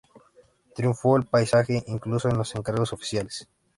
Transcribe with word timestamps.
Triunfó 0.75 1.15
el 1.15 1.25
paisaje, 1.27 1.83
incluso 1.85 2.27
en 2.27 2.35
los 2.35 2.55
encargos 2.55 2.91
oficiales. 2.91 3.47